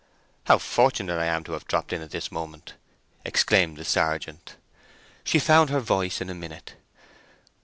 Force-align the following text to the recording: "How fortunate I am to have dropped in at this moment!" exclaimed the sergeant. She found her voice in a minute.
"How 0.47 0.57
fortunate 0.57 1.19
I 1.19 1.27
am 1.27 1.43
to 1.43 1.51
have 1.51 1.67
dropped 1.67 1.93
in 1.93 2.01
at 2.01 2.09
this 2.09 2.31
moment!" 2.31 2.73
exclaimed 3.23 3.77
the 3.77 3.85
sergeant. 3.85 4.55
She 5.23 5.37
found 5.37 5.69
her 5.69 5.79
voice 5.79 6.21
in 6.21 6.29
a 6.31 6.33
minute. 6.33 6.73